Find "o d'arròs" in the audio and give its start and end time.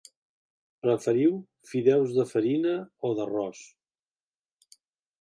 3.11-3.65